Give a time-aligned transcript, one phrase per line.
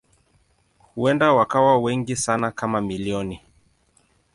[0.95, 3.41] Huenda wakawa wengi sana kama milioni.